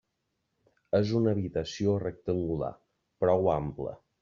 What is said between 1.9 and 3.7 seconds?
rectangular, prou